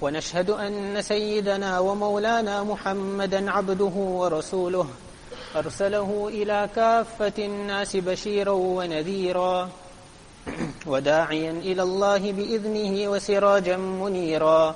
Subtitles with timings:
[0.00, 4.88] ونشهد أن سيدنا ومولانا محمدا عبده ورسوله.
[5.56, 9.68] أرسله إلى كافة الناس بشيرا ونذيرا
[10.86, 14.74] وداعيا إلى الله بإذنه وسراجا منيرا.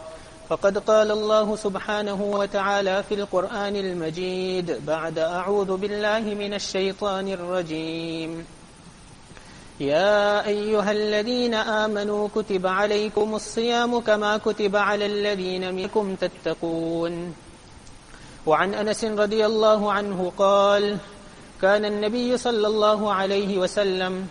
[0.49, 8.47] فقد قال الله سبحانه وتعالى في القرآن المجيد بعد أعوذ بالله من الشيطان الرجيم.
[9.83, 17.35] يا أيها الذين آمنوا كتب عليكم الصيام كما كتب على الذين منكم تتقون.
[18.47, 20.99] وعن أنس رضي الله عنه قال
[21.63, 24.27] كان النبي صلى الله عليه وسلم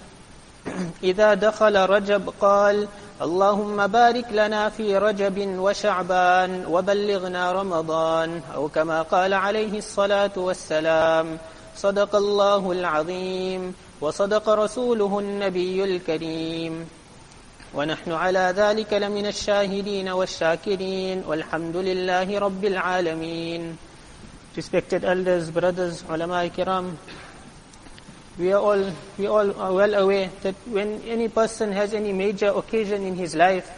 [1.03, 2.87] إذا دخل رجب قال
[3.21, 11.37] اللهم بارك لنا في رجب وشعبان وبلغنا رمضان أو كما قال عليه الصلاة والسلام
[11.75, 13.90] صدق الله العظيم.
[14.01, 16.87] وصدق رسوله النبي الكريم
[17.73, 23.77] ونحن على ذلك لمن الشاهدين والشاكرين والحمد لله رب العالمين
[24.57, 26.97] Respected elders, brothers, ulama kiram,
[28.37, 28.83] we are all
[29.17, 33.33] we all are well aware that when any person has any major occasion in his
[33.33, 33.69] life,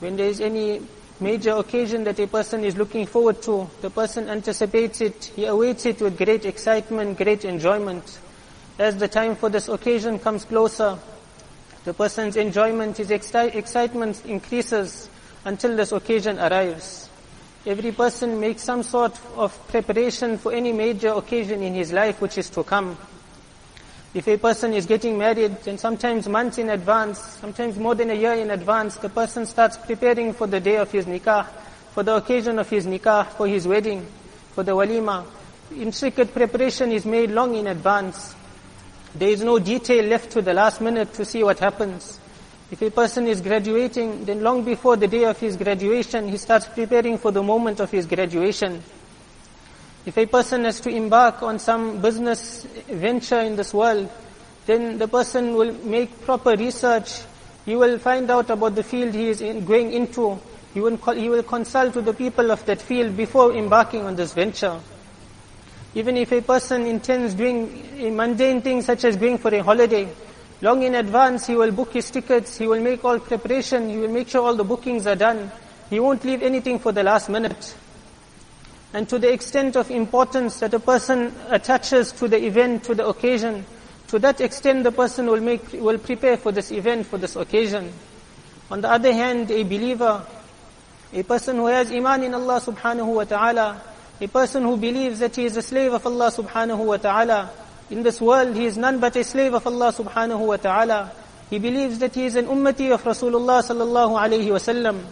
[0.00, 0.82] when there is any
[1.20, 5.86] major occasion that a person is looking forward to, the person anticipates it, he awaits
[5.86, 8.18] it with great excitement, great enjoyment.
[8.80, 10.98] As the time for this occasion comes closer,
[11.84, 15.10] the person's enjoyment, his excitement increases
[15.44, 17.10] until this occasion arrives.
[17.66, 22.38] Every person makes some sort of preparation for any major occasion in his life which
[22.38, 22.96] is to come.
[24.14, 28.14] If a person is getting married, then sometimes months in advance, sometimes more than a
[28.14, 31.46] year in advance, the person starts preparing for the day of his nikah,
[31.92, 34.06] for the occasion of his nikah, for his wedding,
[34.54, 35.26] for the walima.
[35.76, 38.36] Intricate preparation is made long in advance.
[39.14, 42.18] There is no detail left to the last minute to see what happens.
[42.70, 46.66] If a person is graduating, then long before the day of his graduation, he starts
[46.66, 48.80] preparing for the moment of his graduation.
[50.06, 54.08] If a person has to embark on some business venture in this world,
[54.66, 57.22] then the person will make proper research.
[57.66, 60.38] He will find out about the field he is in, going into.
[60.72, 64.32] He will, he will consult with the people of that field before embarking on this
[64.32, 64.80] venture.
[65.94, 70.08] Even if a person intends doing a mundane thing such as going for a holiday,
[70.62, 74.08] long in advance he will book his tickets, he will make all preparation, he will
[74.08, 75.50] make sure all the bookings are done.
[75.88, 77.74] He won't leave anything for the last minute.
[78.92, 83.06] And to the extent of importance that a person attaches to the event, to the
[83.06, 83.64] occasion,
[84.08, 87.92] to that extent the person will make, will prepare for this event, for this occasion.
[88.70, 90.24] On the other hand, a believer,
[91.12, 93.82] a person who has iman in Allah subhanahu wa ta'ala,
[94.20, 97.50] a person who believes that he is a slave of Allah subhanahu wa ta'ala,
[97.90, 101.12] in this world he is none but a slave of Allah subhanahu wa ta'ala.
[101.48, 105.02] He believes that he is an ummati of Rasulullah sallallahu alayhi wasallam.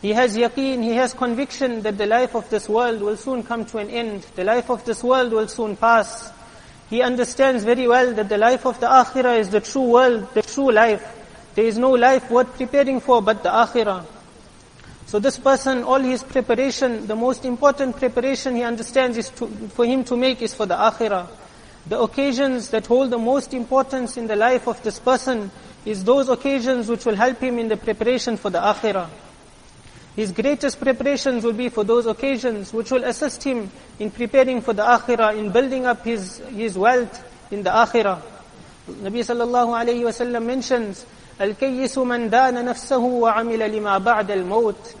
[0.00, 3.64] He has yaqeen, he has conviction that the life of this world will soon come
[3.66, 4.26] to an end.
[4.36, 6.30] The life of this world will soon pass.
[6.90, 10.42] He understands very well that the life of the akhirah is the true world, the
[10.42, 11.02] true life.
[11.54, 14.04] There is no life worth preparing for but the akhirah.
[15.13, 19.83] So this person, all his preparation, the most important preparation he understands is to, for
[19.83, 21.27] him to make is for the akhirah.
[21.87, 25.49] The occasions that hold the most importance in the life of this person
[25.83, 29.09] is those occasions which will help him in the preparation for the akhirah.
[30.15, 34.73] His greatest preparations will be for those occasions which will assist him in preparing for
[34.73, 38.21] the akhirah, in building up his, his wealth in the akhirah.
[38.87, 41.05] Nabi sallallahu alayhi wasallam mentions,
[41.41, 44.95] الكيس من دان نفسه وعمل لما بعد الموت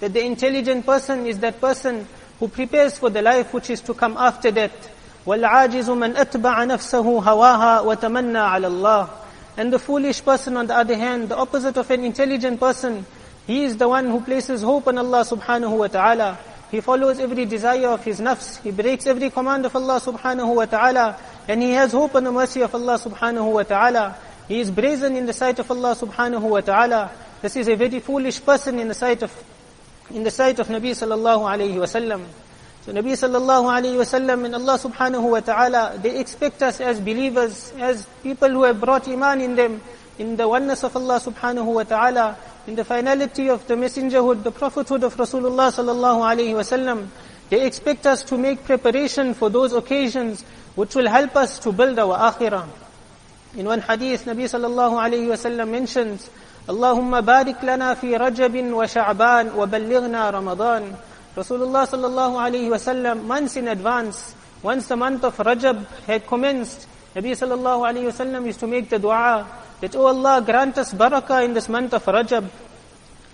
[0.00, 2.06] that the intelligent person is that person
[2.38, 4.90] who prepares for the life which is to come after death
[5.26, 9.08] والعاجز من أتبع نفسه هواها وتمنى على الله
[9.56, 13.04] and the foolish person on the other hand the opposite of an intelligent person
[13.46, 16.38] he is the one who places hope on Allah subhanahu wa ta'ala
[16.70, 20.64] he follows every desire of his nafs he breaks every command of Allah subhanahu wa
[20.66, 24.16] ta'ala and he has hope on the mercy of Allah subhanahu wa ta'ala
[24.48, 27.10] he is brazen in the sight of Allah subhanahu wa ta'ala.
[27.42, 29.32] This is a very foolish person in the sight of,
[30.13, 32.25] in the sight of Nabi sallallahu alayhi wa sallam.
[32.85, 36.99] So Nabi sallallahu alayhi wa sallam and Allah subhanahu wa ta'ala, they expect us as
[36.99, 39.81] believers, as people who have brought iman in them,
[40.17, 42.37] in the oneness of Allah subhanahu wa ta'ala,
[42.67, 47.07] in the finality of the messengerhood, the prophethood of Rasulullah sallallahu alayhi wa sallam,
[47.51, 50.41] They expect us to make preparation for those occasions
[50.75, 52.65] which will help us to build our akhirah.
[53.57, 56.29] In one hadith, Nabi sallallahu alayhi wa sallam mentions,
[56.69, 60.83] اللهم بارك لنا في رجب وشعبان وبلغنا رمضان
[61.35, 66.87] Rasulullah sallallahu alayhi wa sallam months in advance, once the month of Rajab had commenced,
[67.15, 69.47] Nabi alayhi wa sallam used to make the dua
[69.79, 72.49] that, Oh Allah, grant us barakah in this month of Rajab.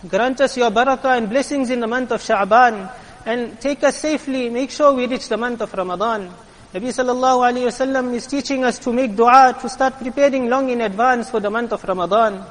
[0.07, 2.91] Grant us your barakah and blessings in the month of Sha'ban.
[3.25, 6.29] And take us safely, make sure we reach the month of Ramadan.
[6.75, 10.81] Nabi alayhi wa sallam is teaching us to make dua, to start preparing long in
[10.81, 12.45] advance for the month of Ramadan.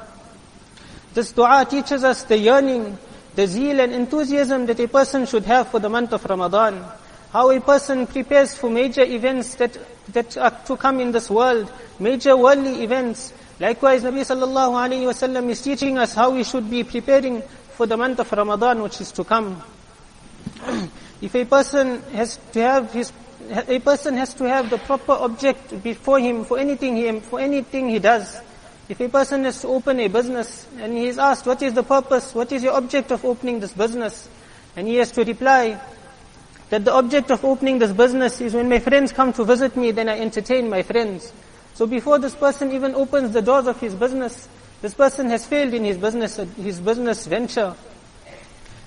[1.17, 2.95] This dua teaches us the yearning,
[3.33, 6.85] the zeal and enthusiasm that a person should have for the month of Ramadan.
[7.33, 9.75] How a person prepares for major events that,
[10.13, 13.33] that are to come in this world, major worldly events.
[13.59, 17.41] Likewise, Nabi sallallahu alayhi wa sallam is teaching us how we should be preparing
[17.73, 19.59] for the month of Ramadan which is to come.
[21.19, 23.11] if a person has to have his
[23.49, 27.89] a person has to have the proper object before him for anything he, for anything
[27.89, 28.37] he does.
[28.89, 31.83] If a person is to open a business and he is asked, what is the
[31.83, 34.29] purpose, what is your object of opening this business?
[34.77, 35.79] And he has to reply
[36.69, 39.91] that the object of opening this business is when my friends come to visit me,
[39.91, 41.33] then I entertain my friends.
[41.73, 44.47] So before this person even opens the doors of his business,
[44.81, 47.75] this person has failed in his business, his business venture.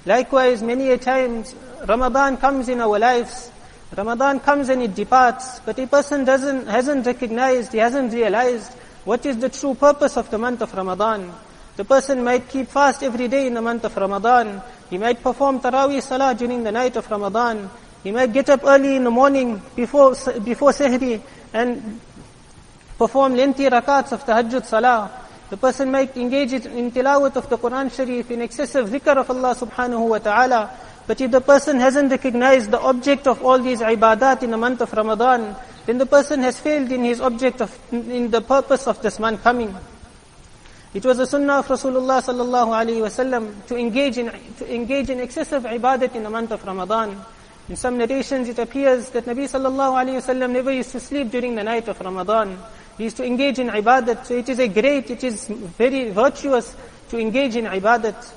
[0.06, 1.54] Likewise, many a times,
[1.86, 3.50] Ramadan comes in our lives,
[3.96, 8.72] Ramadan comes and it departs, but a person doesn't, hasn't recognized, he hasn't realized
[9.04, 11.32] what is the true purpose of the month of Ramadan.
[11.76, 14.60] The person might keep fast every day in the month of Ramadan.
[14.90, 17.70] He might perform Taraweeh Salah during the night of Ramadan.
[18.02, 20.14] He might get up early in the morning before,
[20.44, 21.20] before Sehri
[21.52, 22.00] and
[22.98, 25.10] perform lengthy rakats of Tahajjud Salah.
[25.48, 29.54] The person might engage in tilawat of the Quran Sharif, in excessive zikr of Allah
[29.54, 30.70] subhanahu wa ta'ala.
[31.06, 34.80] But if the person hasn't recognized the object of all these ibadat in the month
[34.80, 35.56] of Ramadan,
[35.90, 39.42] then the person has failed in his object of, in the purpose of this month
[39.42, 39.74] coming.
[40.94, 45.18] It was the sunnah of Rasulullah sallallahu alaihi wasallam to engage in to engage in
[45.18, 47.20] excessive ibadat in the month of Ramadan.
[47.68, 51.56] In some narrations, it appears that Nabi sallallahu alaihi wasallam never used to sleep during
[51.56, 52.56] the night of Ramadan.
[52.96, 54.26] He used to engage in ibadat.
[54.26, 56.76] So it is a great, it is very virtuous
[57.08, 58.32] to engage in ibadat.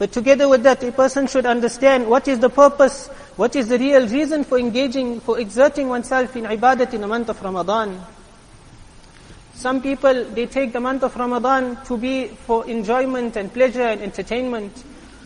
[0.00, 3.78] But together with that, a person should understand what is the purpose, what is the
[3.78, 8.00] real reason for engaging, for exerting oneself in ibadat in the month of Ramadan.
[9.52, 14.00] Some people, they take the month of Ramadan to be for enjoyment and pleasure and
[14.00, 14.72] entertainment.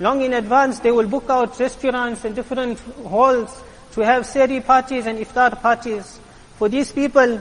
[0.01, 3.57] Long in advance, they will book out restaurants and different halls
[3.93, 6.19] to have sehri parties and iftar parties.
[6.59, 7.39] For these people,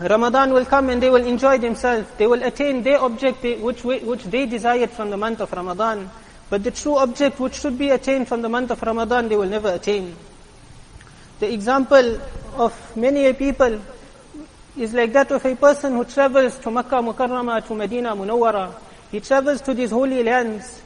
[0.00, 2.08] Ramadan will come and they will enjoy themselves.
[2.18, 6.10] They will attain their object which, which they desired from the month of Ramadan.
[6.50, 9.48] But the true object which should be attained from the month of Ramadan, they will
[9.48, 10.16] never attain.
[11.38, 12.20] The example
[12.56, 13.80] of many people
[14.76, 18.74] is like that of a person who travels to Makkah Mukarramah, to Medina Munawwara.
[19.10, 20.82] He travels to these holy lands.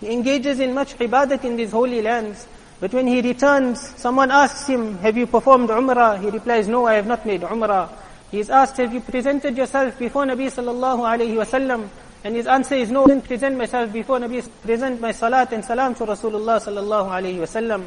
[0.00, 2.46] He engages in much ibadat in these holy lands.
[2.78, 6.20] But when he returns, someone asks him, have you performed Umrah?
[6.20, 7.88] He replies, no, I have not made Umrah.
[8.30, 11.88] He is asked, have you presented yourself before Nabi sallallahu alayhi wasallam?
[12.26, 15.64] And his answer is no, I didn't present myself before Nabi, present my salat and
[15.64, 17.86] salam to Rasulullah sallallahu alayhi wasallam.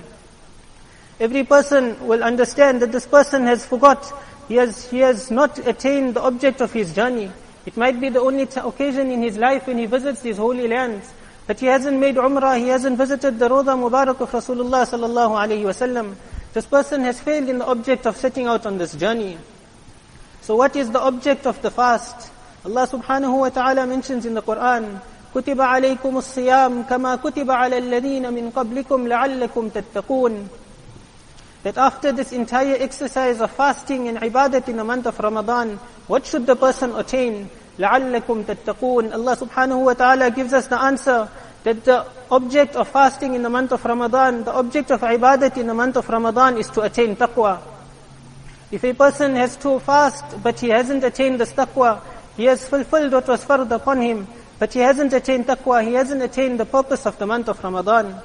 [1.20, 4.10] Every person will understand that this person has forgot,
[4.48, 7.30] he has, he has not attained the object of his journey.
[7.66, 11.12] It might be the only occasion in his life when he visits these holy lands.
[11.46, 15.64] But he hasn't made umrah, he hasn't visited the Rawda Mubarak of Rasulullah sallallahu alayhi
[15.64, 16.16] wasallam.
[16.54, 19.38] This person has failed in the object of setting out on this journey.
[20.40, 22.29] So what is the object of the fast?
[22.66, 25.00] Allah subhanahu wa ta'ala mentions in the Quran,
[25.36, 30.50] كتب عليكم الصيام كما كتب على الذين من قبلكم لعلكم تتقون
[31.64, 36.26] that after this entire exercise of fasting and ibadat in the month of Ramadan, what
[36.26, 37.50] should the person attain?
[37.78, 41.30] لَعَلَّكُمْ تَتَّقُونَ Allah subhanahu wa ta'ala gives us the answer
[41.64, 45.68] that the object of fasting in the month of Ramadan, the object of ibadat in
[45.68, 47.60] the month of Ramadan is to attain taqwa.
[48.72, 52.02] If a person has to fast but he hasn't attained this taqwa,
[52.38, 56.22] he has fulfilled what was fard upon him, but he hasn't attained taqwa, he hasn't
[56.22, 58.22] attained the purpose of the month of Ramadan.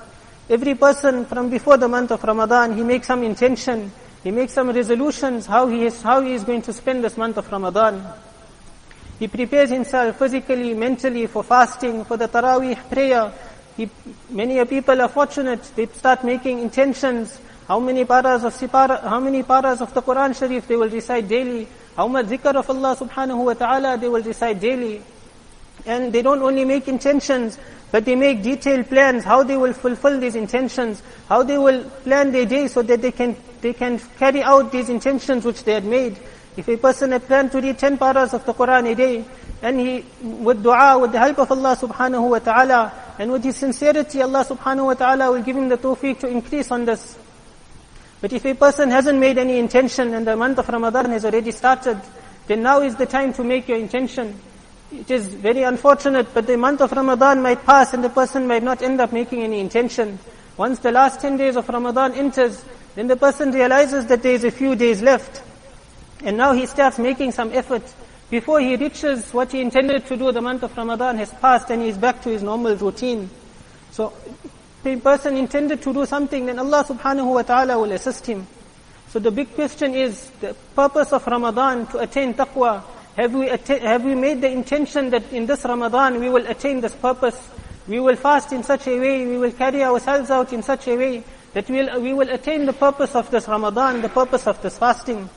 [0.49, 3.91] Every person from before the month of Ramadan, he makes some intention,
[4.23, 7.37] he makes some resolutions how he is, how he is going to spend this month
[7.37, 8.05] of Ramadan.
[9.19, 13.33] He prepares himself physically, mentally for fasting, for the Taraweeh prayer.
[13.77, 13.89] He,
[14.31, 19.43] many people are fortunate, they start making intentions, how many paras of sipara, how many
[19.43, 23.45] paras of the Quran Sharif they will recite daily, how much zikr of Allah subhanahu
[23.45, 25.03] wa ta'ala they will recite daily.
[25.87, 27.59] And they don't only make intentions,
[27.91, 32.33] but they make detailed plans how they will fulfill these intentions, how they will plan
[32.33, 35.85] their day so that they can, they can carry out these intentions which they had
[35.85, 36.19] made.
[36.57, 39.25] If a person had planned to read 10 paras of the Quran a day,
[39.63, 43.57] and he, with dua, with the help of Allah subhanahu wa ta'ala, and with his
[43.57, 47.17] sincerity, Allah subhanahu wa ta'ala will give him the tawfiq to increase on this.
[48.25, 51.51] But if a person hasn't made any intention and the month of Ramadan has already
[51.51, 52.01] started,
[52.47, 54.41] then now is the time to make your intention.
[54.91, 58.63] It is very unfortunate, but the month of Ramadan might pass and the person might
[58.63, 60.19] not end up making any intention.
[60.57, 62.65] Once the last 10 days of Ramadan enters,
[62.95, 65.43] then the person realizes that there is a few days left.
[66.25, 67.83] And now he starts making some effort.
[68.31, 71.83] Before he reaches what he intended to do, the month of Ramadan has passed and
[71.83, 73.29] he is back to his normal routine.
[73.91, 74.15] So,
[74.84, 78.48] the person intended to do something, then Allah subhanahu wa ta'ala will assist him.
[79.10, 82.84] So the big question is, the purpose of Ramadan to attain taqwa,
[83.18, 86.80] have we, atta- have we made the intention that in this Ramadan we will attain
[86.80, 87.38] this purpose?
[87.88, 90.96] We will fast in such a way, we will carry ourselves out in such a
[90.96, 94.78] way that we'll, we will attain the purpose of this Ramadan, the purpose of this
[94.78, 95.28] fasting.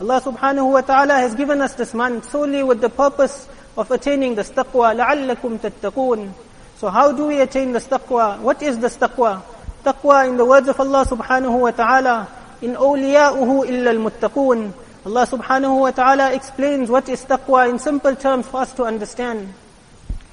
[0.00, 4.34] Allah subhanahu wa ta'ala has given us this month solely with the purpose of attaining
[4.34, 6.41] this taqwa, لَعَلَّكُمْ تَتَّقُونَ
[6.83, 8.41] so how do we attain this taqwa?
[8.41, 9.41] What is this taqwa?
[9.85, 12.27] Taqwa in the words of Allah subhanahu wa ta'ala,
[12.61, 14.73] in awliya'uhu illa al-muttaqun.
[15.05, 19.53] Allah subhanahu wa ta'ala explains what is taqwa in simple terms for us to understand.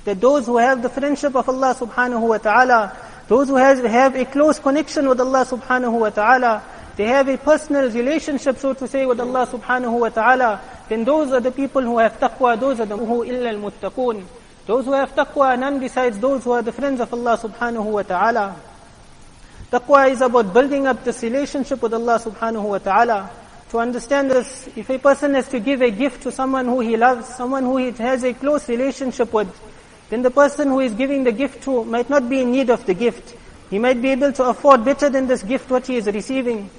[0.05, 2.97] That those who have the friendship of Allah subhanahu wa ta'ala,
[3.29, 6.65] those who have, a close connection with Allah subhanahu wa ta'ala,
[6.97, 11.31] they have a personal relationship, so to say, with Allah subhanahu wa ta'ala, then those
[11.31, 14.27] are the people who have taqwa, those are the who illa al-muttaqun.
[14.71, 18.03] Those who have taqwa, none besides those who are the friends of Allah subhanahu wa
[18.03, 18.55] ta'ala.
[19.69, 23.29] Taqwa is about building up this relationship with Allah subhanahu wa ta'ala.
[23.71, 26.97] To understand this, if a person has to give a gift to someone who he
[26.97, 29.51] loves, someone who he has a close relationship with,
[30.09, 32.87] then the person who is giving the gift to might not be in need of
[32.87, 33.35] the gift.
[33.71, 36.71] He might be able to afford better than this gift what he is receiving.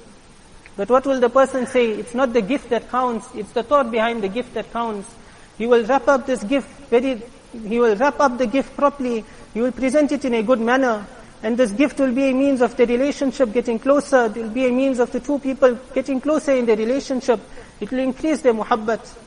[0.78, 1.90] But what will the person say?
[1.90, 5.14] It's not the gift that counts, it's the thought behind the gift that counts.
[5.58, 7.20] He will wrap up this gift very,
[7.52, 11.06] he will wrap up the gift properly, he will present it in a good manner,
[11.42, 14.26] and this gift will be a means of the relationship getting closer.
[14.26, 17.40] It will be a means of the two people getting closer in the relationship.
[17.80, 19.18] It will increase their muhabbat.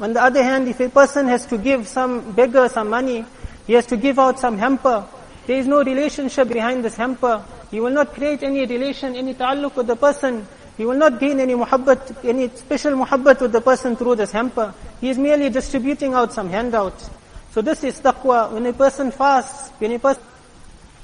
[0.00, 3.24] On the other hand, if a person has to give some beggar some money,
[3.66, 5.06] he has to give out some hamper.
[5.46, 7.44] There is no relationship behind this hamper.
[7.70, 10.46] He will not create any relation, any ta'alluq with the person.
[10.76, 14.74] He will not gain any muhabbat, any special muhabbat with the person through this hamper.
[15.00, 17.10] He is merely distributing out some handouts.
[17.52, 18.52] So this is taqwa.
[18.52, 20.22] When a person fasts, when a person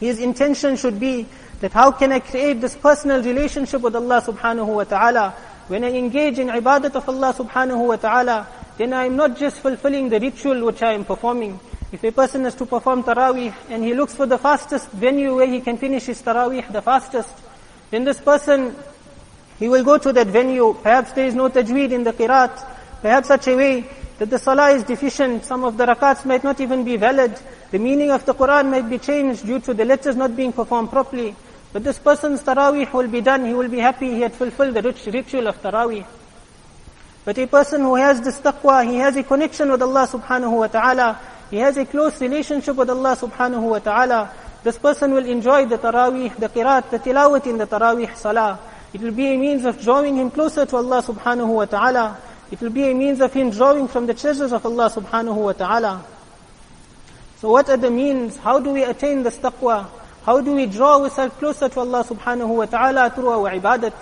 [0.01, 1.27] his intention should be
[1.61, 5.31] that how can I create this personal relationship with Allah subhanahu wa ta'ala?
[5.69, 9.61] When I engage in ibadat of Allah subhanahu wa ta'ala, then I am not just
[9.61, 11.59] fulfilling the ritual which I am performing.
[11.93, 15.47] If a person has to perform taraweeh and he looks for the fastest venue where
[15.47, 17.33] he can finish his taraweeh the fastest,
[17.91, 18.77] then this person,
[19.59, 20.75] he will go to that venue.
[20.83, 22.53] Perhaps there is no tajweed in the qiraat.
[23.01, 25.45] Perhaps such a way that the salah is deficient.
[25.45, 27.39] Some of the rakats might not even be valid.
[27.71, 30.91] The meaning of the Quran might be changed due to the letters not being performed
[30.91, 31.35] properly.
[31.73, 33.45] But this person's taraweeh will be done.
[33.45, 36.07] He will be happy he had fulfilled the ritual of taraweeh.
[37.25, 40.69] But a person who has this taqwa, he has a connection with Allah subhanahu wa
[40.69, 41.21] ta'ala,
[41.51, 44.33] he has a close relationship with Allah subhanahu wa ta'ala,
[44.63, 48.59] this person will enjoy the taraweeh, the qiraat, the tilawat in the taraweeh salah.
[48.93, 52.17] It will be a means of drawing him closer to Allah subhanahu wa ta'ala.
[52.51, 55.53] It will be a means of him drawing from the treasures of Allah subhanahu wa
[55.53, 56.05] ta'ala.
[57.39, 58.37] So what are the means?
[58.37, 59.89] How do we attain this taqwa?
[60.25, 63.95] How do we draw ourselves closer to Allah subhanahu wa ta'ala through our ibadat?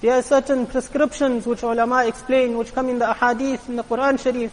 [0.00, 4.20] There are certain prescriptions which ulama explain, which come in the ahadith, in the Quran
[4.22, 4.52] Sharif.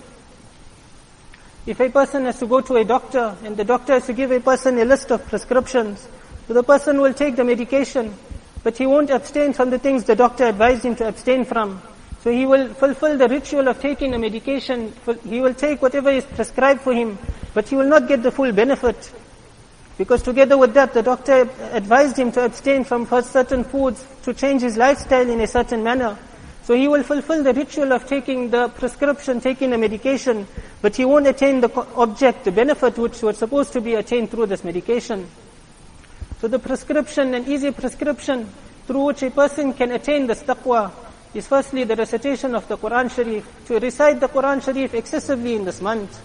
[1.66, 4.32] If a person has to go to a doctor, and the doctor has to give
[4.32, 6.08] a person a list of prescriptions,
[6.48, 8.14] so the person will take the medication,
[8.64, 11.82] but he won't abstain from the things the doctor advised him to abstain from.
[12.24, 14.94] So he will fulfill the ritual of taking the medication.
[15.28, 17.18] He will take whatever is prescribed for him,
[17.54, 19.12] but he will not get the full benefit.
[19.98, 24.62] Because together with that, the doctor advised him to abstain from certain foods, to change
[24.62, 26.18] his lifestyle in a certain manner.
[26.64, 30.48] So he will fulfill the ritual of taking the prescription, taking the medication,
[30.82, 34.46] but he won't attain the object, the benefit which was supposed to be attained through
[34.46, 35.28] this medication.
[36.40, 38.50] So the prescription, an easy prescription
[38.88, 40.92] through which a person can attain this taqwa,
[41.34, 45.66] is firstly the recitation of the Quran Sharif, to recite the Quran Sharif excessively in
[45.66, 46.22] this month.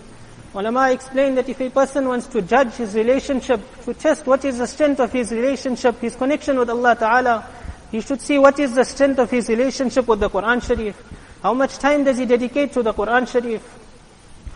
[0.54, 4.58] Ulama explained that if a person wants to judge his relationship, to test what is
[4.58, 7.46] the strength of his relationship, his connection with Allah Ta'ala,
[7.90, 10.96] he should see what is the strength of his relationship with the Quran Sharif.
[11.42, 13.62] How much time does he dedicate to the Quran Sharif?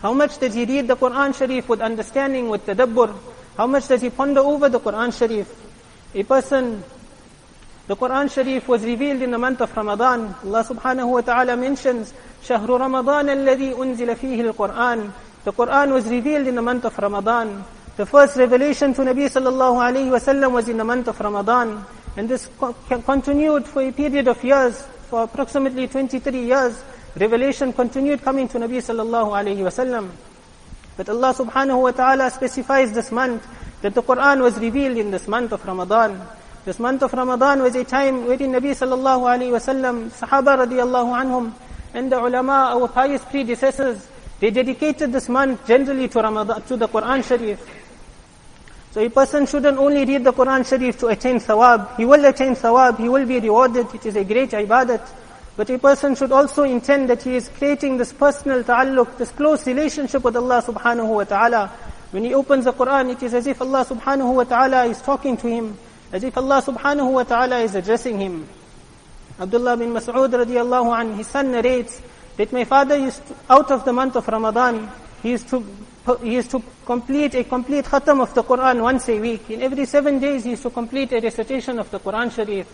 [0.01, 3.15] How much does he read the Quran Sharif with understanding, with tadabbur?
[3.57, 5.49] How much does he ponder over the Quran Sharif?
[6.15, 6.83] A person,
[7.92, 10.36] the Quran Sharif was revealed in the month of Ramadan.
[10.44, 15.12] Allah subhanahu wa ta'ala mentions, شهر رمضان الذي أنزل فيه القرآن.
[15.46, 17.64] The Quran was revealed in the month of Ramadan.
[17.96, 21.86] The first revelation to Nabi sallallahu alayhi wasallam was in the month of Ramadan.
[22.18, 22.50] And this
[23.06, 26.84] continued for a period of years, for approximately 23 years.
[27.16, 30.10] Revelation continued coming to Nabi sallallahu alayhi wasallam.
[30.98, 33.48] But Allah subhanahu wa ta'ala specifies this month
[33.82, 36.22] that the Quran was revealed in this month of Ramadan.
[36.65, 41.53] This month of Ramadan was a time wherein Nabi sallallahu alayhi wasallam, Sahaba radiallahu anhum,
[41.93, 44.07] and the ulama, our pious predecessors,
[44.39, 47.59] they dedicated this month generally to Ramadan, to the Quran Sharif.
[48.93, 51.97] So a person shouldn't only read the Quran Sharif to attain thawab.
[51.97, 55.05] He will attain thawab, he will be rewarded, it is a great ibadat.
[55.57, 59.67] But a person should also intend that he is creating this personal ta'alluq, this close
[59.67, 61.73] relationship with Allah subhanahu wa ta'ala.
[62.13, 65.37] When he opens the Quran, it is as if Allah subhanahu wa ta'ala is talking
[65.39, 65.77] to him,
[66.13, 68.47] as if Allah subhanahu wa ta'ala is addressing him.
[69.41, 72.03] Abdullah bin Mas'ud radiallahu anh, his son narrates
[72.37, 74.91] that my father used to, out of the month of Ramadan,
[75.23, 75.65] he used to
[76.23, 79.49] he used to complete a complete khatam of the Quran once a week.
[79.51, 82.67] In every seven days, he used to complete a recitation of the Quran Sharif.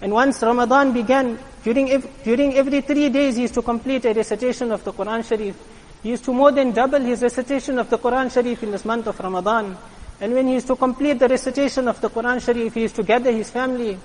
[0.00, 4.12] And once Ramadan began, during, ev- during every three days, he used to complete a
[4.12, 5.56] recitation of the Quran Sharif.
[6.02, 9.06] He used to more than double his recitation of the Quran Sharif in this month
[9.06, 9.76] of Ramadan.
[10.20, 13.02] And when he used to complete the recitation of the Quran Sharif, he used to
[13.02, 13.98] gather his family.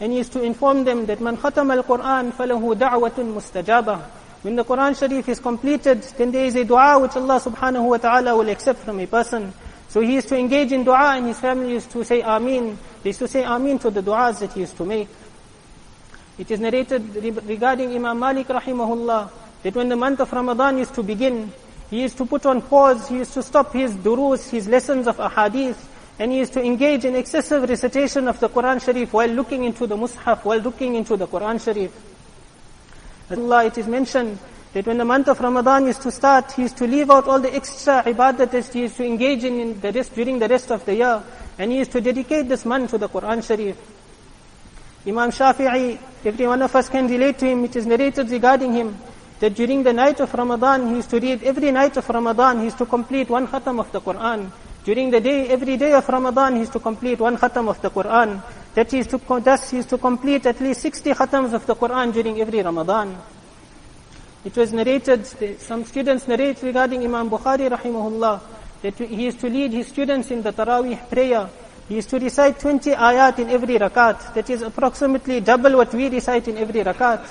[0.00, 4.00] And he used to inform them that man khatam al-Quran falahu da'watun mustajabah.
[4.42, 7.96] When the Quran Sharif is completed, then there is a dua which Allah subhanahu wa
[7.98, 9.52] ta'ala will accept from a person.
[9.88, 12.78] So he is to engage in dua and his family is to say Ameen.
[13.02, 15.08] They used to say Ameen to the du'as that he used to make.
[16.38, 17.14] It is narrated
[17.44, 19.30] regarding Imam Malik rahimahullah
[19.62, 21.52] that when the month of Ramadan used to begin,
[21.92, 25.18] he used to put on pause, he used to stop his durus, his lessons of
[25.18, 25.76] ahadith,
[26.18, 29.86] and he used to engage in excessive recitation of the Quran Sharif while looking into
[29.86, 31.92] the Mus'haf, while looking into the Quran Sharif.
[33.30, 34.38] Allah, it is mentioned
[34.72, 37.40] that when the month of Ramadan is to start, he used to leave out all
[37.40, 40.70] the extra ibadat that he used to engage in, in the rest, during the rest
[40.70, 41.22] of the year,
[41.58, 43.76] and he used to dedicate this month to the Quran Sharif.
[45.06, 48.96] Imam Shafi'i, every one of us can relate to him, it is narrated regarding him,
[49.42, 52.66] that during the night of Ramadan, he used to read, every night of Ramadan, he
[52.66, 54.48] used to complete one khatam of the Quran.
[54.84, 57.90] During the day, every day of Ramadan, he used to complete one khatam of the
[57.90, 58.40] Quran.
[58.74, 61.74] That he used to, thus he used to complete at least 60 khatams of the
[61.74, 63.16] Quran during every Ramadan.
[64.44, 65.26] It was narrated,
[65.58, 68.40] some students narrate regarding Imam Bukhari rahimahullah,
[68.82, 71.50] that he used to lead his students in the Taraweeh prayer.
[71.88, 74.34] He used to recite 20 ayat in every rakat.
[74.34, 77.26] That is approximately double what we recite in every rakat.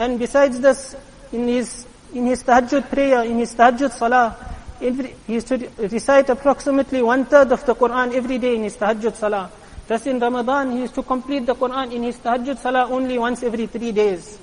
[0.00, 0.96] And besides this,
[1.30, 4.34] in his, in his tahajjud prayer, in his tahajjud salah,
[4.80, 8.78] every, he used to recite approximately one third of the Quran every day in his
[8.78, 9.50] tahajjud salah.
[9.86, 13.42] Thus in Ramadan, he used to complete the Quran in his tahajjud salah only once
[13.42, 14.38] every three days.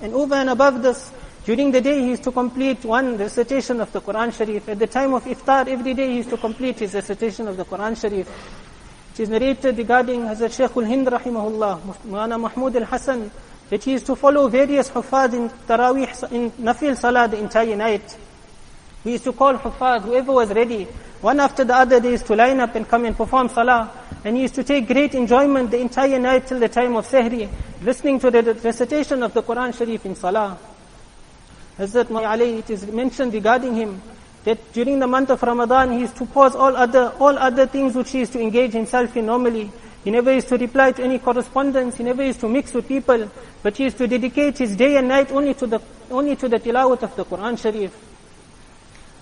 [0.00, 1.12] And over and above this,
[1.44, 4.68] during the day he used to complete one recitation of the Quran Sharif.
[4.68, 7.64] At the time of iftar, every day he used to complete his recitation of the
[7.64, 8.26] Quran Sharif.
[9.14, 13.30] It is narrated regarding Hazrat Shaykh al-Hind rahimahullah, Mulana Mahmud al-Hasan,
[13.70, 18.16] that he is to follow various hufad in Taraweeh, in Nafil Salah the entire night.
[19.04, 20.86] We used to call hufad, whoever was ready,
[21.22, 23.92] one after the other, they used to line up and come and perform salah.
[24.24, 27.48] And he used to take great enjoyment the entire night till the time of Sehri,
[27.80, 30.58] listening to the recitation of the Quran Sharif in Salah.
[31.78, 34.02] Hazrat Ali, it is mentioned regarding him
[34.42, 37.94] that during the month of Ramadan, he is to pause all other, all other things
[37.94, 39.70] which he is to engage himself in normally.
[40.04, 43.30] He never used to reply to any correspondence, he never used to mix with people,
[43.62, 46.58] but he used to dedicate his day and night only to the, only to the
[46.58, 47.94] tilawat of the Quran Sharif.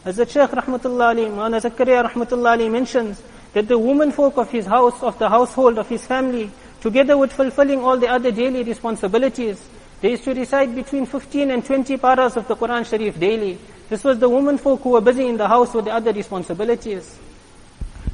[0.05, 5.03] As the Shaykh Rahmatullah Ali, Mawlana Zakaria mentions that the women folk of his house,
[5.03, 9.61] of the household, of his family, together with fulfilling all the other daily responsibilities,
[10.01, 13.59] they used to recite between 15 and 20 paras of the Quran Sharif daily.
[13.91, 17.19] This was the women folk who were busy in the house with the other responsibilities.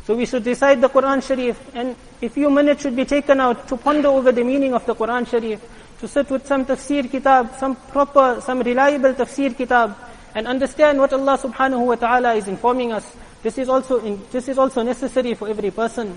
[0.07, 3.67] So we should recite the Quran Sharif and a few minutes should be taken out
[3.67, 5.61] to ponder over the meaning of the Quran Sharif,
[5.99, 9.97] to sit with some tafsir kitab, some proper, some reliable tafsir kitab,
[10.37, 13.17] and understand what Allah subhanahu wa ta'ala is informing us.
[13.43, 16.17] This is also in, this is also necessary for every person.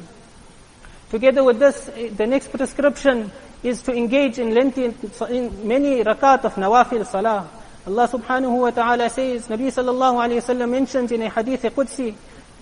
[1.09, 3.31] Together with this, eh, the next prescription
[3.63, 7.49] is to engage in lengthy, in many rakat of nawafil salah.
[7.87, 12.13] Allah subhanahu wa ta'ala says, Nabi sallallahu alayhi wa sallam mentions in a hadith Qudsi,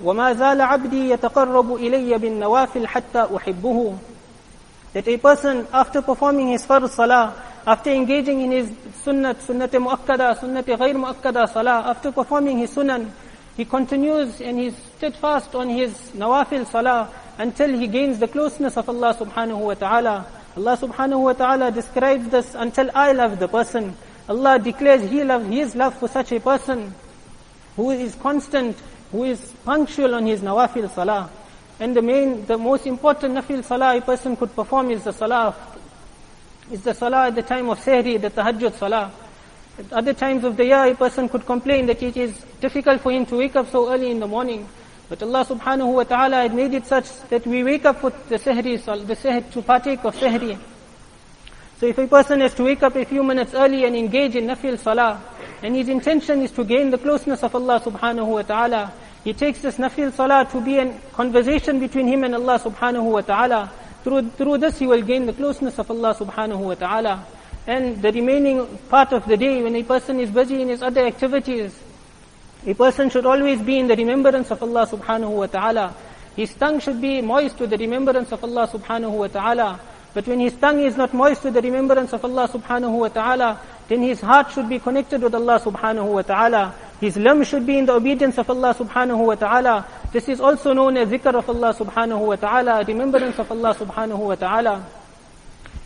[0.03, 3.97] وَمَا زَالَ عَبْدِي يَتَقَرَّبُ إِلَيَّ بِالنَّوَافِلِ حَتَّى أُحِبُّهُ
[4.93, 7.33] That a person, after performing his farz salah,
[7.65, 8.69] after engaging in his
[9.03, 13.09] sunnat, sunnat muakkada, sunnat ghair muakkada salah, after performing his sunan,
[13.55, 18.87] he continues and he's steadfast on his nawafil salah until he gains the closeness of
[18.87, 20.27] Allah subhanahu wa ta'ala.
[20.55, 23.95] Allah subhanahu wa ta'ala describes this until I love the person.
[24.27, 26.93] Allah declares He loves His love for such a person
[27.75, 28.75] who is constant,
[29.11, 31.29] who is punctual on his nawafil salah.
[31.79, 35.55] And the main, the most important nafil salah a person could perform is the salah,
[36.71, 39.11] is the salah at the time of sehri, the tahajjud salah.
[39.77, 43.11] At other times of the year, a person could complain that it is difficult for
[43.11, 44.67] him to wake up so early in the morning.
[45.07, 48.37] But Allah subhanahu wa ta'ala had made it such that we wake up for the
[48.37, 50.57] sehri, the sehri, to partake of sehri.
[51.79, 54.47] So if a person has to wake up a few minutes early and engage in
[54.47, 55.21] nafil salah,
[55.61, 58.93] and his intention is to gain the closeness of Allah subhanahu wa ta'ala,
[59.23, 63.21] he takes this nafil salah to be a conversation between him and Allah subhanahu wa
[63.21, 63.71] ta'ala.
[64.03, 67.25] Through, through this he will gain the closeness of Allah subhanahu wa ta'ala.
[67.65, 71.05] And the remaining part of the day when a person is busy in his other
[71.05, 71.77] activities,
[72.65, 75.93] a person should always be in the remembrance of Allah subhanahu wa ta'ala.
[76.35, 79.79] His tongue should be moist with the remembrance of Allah subhanahu wa ta'ala.
[80.17, 83.61] But when his tongue is not moist with the remembrance of Allah subhanahu wa ta'ala,
[83.87, 86.73] then his heart should be connected with Allah subhanahu wa ta'ala.
[86.99, 89.85] His limbs should be in the obedience of Allah subhanahu wa ta'ala.
[90.11, 94.17] This is also known as zikr of Allah subhanahu wa ta'ala, remembrance of Allah subhanahu
[94.17, 94.87] wa ta'ala.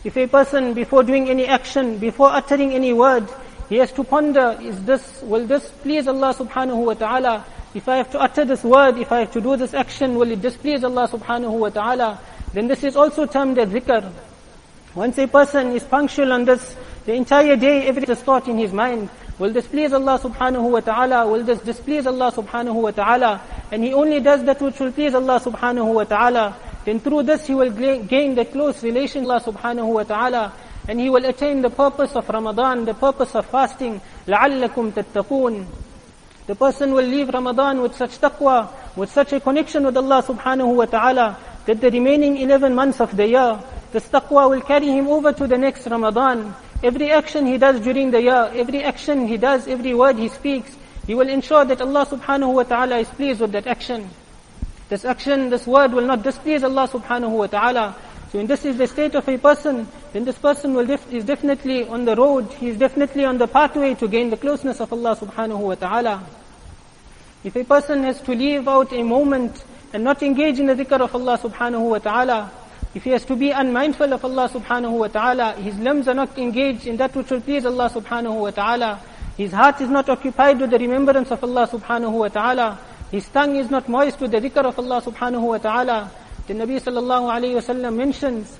[0.02, 3.28] If a person, before doing any action, before uttering any word,
[3.68, 7.44] he has to ponder, is this, will this please Allah subhanahu wa ta'ala?
[7.74, 10.30] If I have to utter this word, if I have to do this action, will
[10.30, 12.18] it displease Allah subhanahu wa ta'ala?
[12.53, 14.11] then this is also termed as zikr.
[14.95, 19.09] Once a person is punctual on this, the entire day, every thought in his mind,
[19.39, 23.41] will displease Allah subhanahu wa ta'ala, will this displease Allah subhanahu wa ta'ala,
[23.71, 27.45] and he only does that which will please Allah subhanahu wa ta'ala, then through this
[27.45, 30.53] he will gain the close relation Allah subhanahu wa ta'ala,
[30.87, 35.65] and he will attain the purpose of Ramadan, the purpose of fasting, لَعَلَّكُمْ تَتَّقُونَ
[36.47, 40.75] The person will leave Ramadan with such taqwa, with such a connection with Allah subhanahu
[40.75, 45.06] wa ta'ala, that the remaining 11 months of the year, this taqwa will carry him
[45.08, 46.54] over to the next Ramadan.
[46.82, 50.76] Every action he does during the year, every action he does, every word he speaks,
[51.06, 54.08] he will ensure that Allah subhanahu wa ta'ala is pleased with that action.
[54.88, 57.96] This action, this word will not displease Allah subhanahu wa ta'ala.
[58.30, 61.24] So when this is the state of a person, then this person will def- is
[61.24, 64.92] definitely on the road, he is definitely on the pathway to gain the closeness of
[64.92, 66.24] Allah subhanahu wa ta'ala.
[67.44, 70.99] If a person has to leave out a moment and not engage in the dhikr
[70.99, 72.51] of Allah subhanahu wa ta'ala.
[72.93, 76.37] If he has to be unmindful of Allah subhanahu wa ta'ala, his limbs are not
[76.37, 78.99] engaged in that which will please Allah subhanahu wa ta'ala,
[79.37, 82.79] his heart is not occupied with the remembrance of Allah subhanahu wa ta'ala,
[83.11, 86.11] his tongue is not moist with the dhikr of Allah subhanahu wa ta'ala,
[86.47, 88.57] the Nabi sallallahu alayhi wa sallam mentions,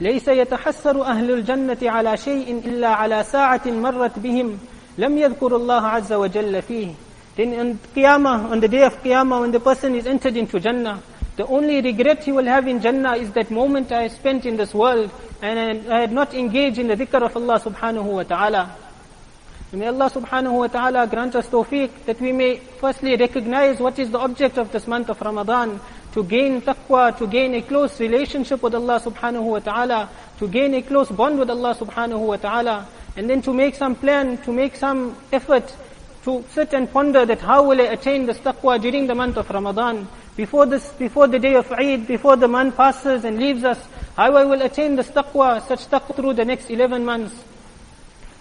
[0.00, 4.58] ليس يتحسر أهل الجنة على شيء إلا على ساعة مرت بهم
[4.98, 6.94] لم يذكر الله عز وجل فيه
[7.35, 11.01] then on Qiyamah, on the day of Qiyamah, when the person is entered into Jannah,
[11.35, 14.73] the only regret he will have in Jannah is that moment I spent in this
[14.73, 15.09] world
[15.41, 18.77] and I had not engaged in the dhikr of Allah subhanahu wa ta'ala.
[19.73, 24.11] May Allah subhanahu wa ta'ala grant us tawfiq that we may firstly recognize what is
[24.11, 25.79] the object of this month of Ramadan,
[26.13, 30.75] to gain taqwa, to gain a close relationship with Allah subhanahu wa ta'ala, to gain
[30.75, 34.51] a close bond with Allah subhanahu wa ta'ala, and then to make some plan, to
[34.53, 35.75] make some effort
[36.23, 39.49] to sit and ponder that how will I attain this taqwa during the month of
[39.49, 40.07] Ramadan?
[40.35, 43.79] Before this, before the day of Eid, before the month passes and leaves us,
[44.15, 47.35] how I will attain this taqwa, such taqwa through the next 11 months.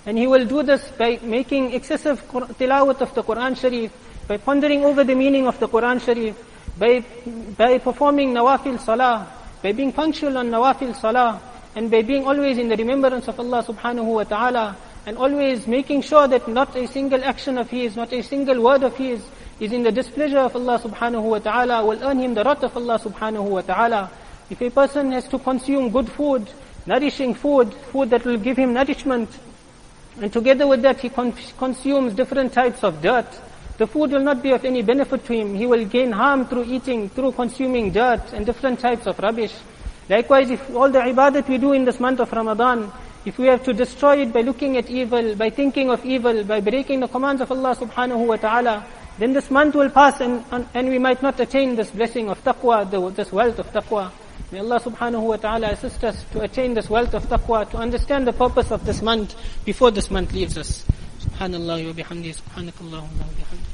[0.07, 3.92] And he will do this by making excessive tilawat of the Quran Sharif,
[4.29, 6.37] by pondering over the meaning of the Quran Sharif,
[6.79, 7.05] by,
[7.57, 9.27] by performing nawafil salah,
[9.62, 11.40] by being punctual on nawafil salah,
[11.75, 16.03] and by being always in the remembrance of Allah subhanahu wa ta'ala, and always making
[16.03, 19.23] sure that not a single action of his, not a single word of his
[19.59, 22.77] is in the displeasure of Allah subhanahu wa ta'ala, will earn him the wrath of
[22.77, 24.11] Allah subhanahu wa ta'ala.
[24.51, 26.49] If a person has to consume good food,
[26.87, 29.29] nourishing food, food that will give him nourishment,
[30.21, 33.27] and together with that he con- consumes different types of dirt,
[33.79, 35.55] the food will not be of any benefit to him.
[35.55, 39.55] He will gain harm through eating, through consuming dirt and different types of rubbish.
[40.09, 42.93] Likewise, if all the ibadat we do in this month of Ramadan,
[43.25, 46.61] if we have to destroy it by looking at evil, by thinking of evil, by
[46.61, 48.85] breaking the commands of Allah subhanahu wa ta'ala,
[49.19, 53.15] then this month will pass and, and we might not attain this blessing of taqwa,
[53.15, 54.11] this wealth of taqwa.
[54.51, 58.27] May Allah subhanahu wa ta'ala assist us to attain this wealth of taqwa, to understand
[58.27, 60.85] the purpose of this month before this month leaves us.
[61.21, 63.72] Subhanallah wa bihamdi, subhanakallahumma wa bihamdi.